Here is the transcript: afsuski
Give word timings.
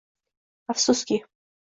afsuski 0.73 1.17